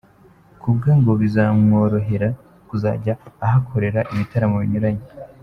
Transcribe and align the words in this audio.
Kubwe 0.61 0.91
ngo 0.99 1.11
bizamworohera 1.21 2.27
kuzajya 2.67 3.13
ahakorera 3.45 3.99
ibitaramo 4.13 4.55
binyuranye. 4.63 5.05